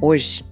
[0.00, 0.44] Hoje,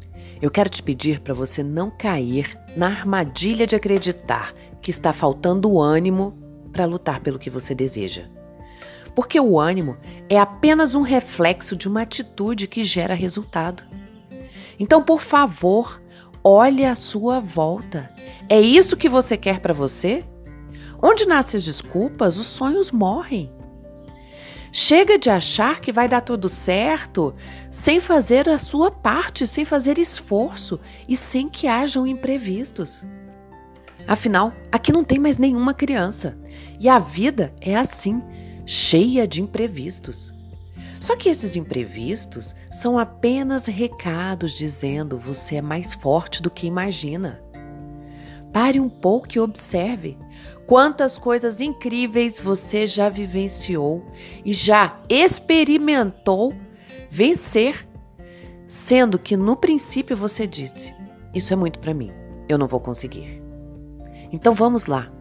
[0.42, 5.80] eu quero te pedir para você não cair na armadilha de acreditar que está faltando
[5.80, 6.36] ânimo
[6.72, 8.24] para lutar pelo que você deseja.
[9.14, 9.96] Porque o ânimo
[10.28, 13.84] é apenas um reflexo de uma atitude que gera resultado.
[14.80, 16.02] Então, por favor,
[16.42, 18.10] olhe à sua volta.
[18.48, 20.24] É isso que você quer para você?
[21.00, 23.50] Onde nascem as desculpas, os sonhos morrem.
[24.72, 27.34] Chega de achar que vai dar tudo certo
[27.70, 33.06] sem fazer a sua parte, sem fazer esforço e sem que hajam imprevistos.
[34.06, 36.38] Afinal, aqui não tem mais nenhuma criança
[36.78, 38.22] e a vida é assim,
[38.64, 40.32] cheia de imprevistos.
[41.00, 47.40] Só que esses imprevistos são apenas recados dizendo você é mais forte do que imagina.
[48.56, 50.16] Pare um pouco e observe
[50.66, 54.02] quantas coisas incríveis você já vivenciou
[54.46, 56.54] e já experimentou
[57.10, 57.86] vencer,
[58.66, 60.94] sendo que no princípio você disse:
[61.34, 62.10] Isso é muito para mim,
[62.48, 63.42] eu não vou conseguir.
[64.32, 65.12] Então vamos lá.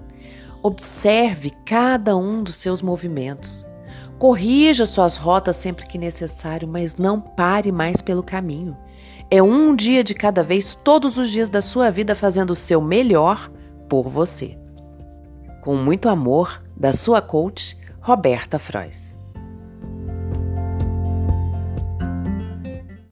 [0.64, 3.68] Observe cada um dos seus movimentos.
[4.18, 8.76] Corrija suas rotas sempre que necessário, mas não pare mais pelo caminho.
[9.30, 12.80] É um dia de cada vez, todos os dias da sua vida, fazendo o seu
[12.80, 13.52] melhor
[13.90, 14.58] por você.
[15.62, 19.18] Com muito amor, da sua coach, Roberta Frois.